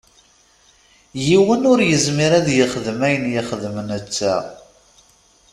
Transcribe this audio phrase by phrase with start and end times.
[1.25, 4.35] Yiwen ur izmir ad yexdem ayen i yexdem netta.